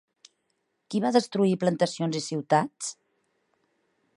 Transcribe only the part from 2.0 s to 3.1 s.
i ciutats?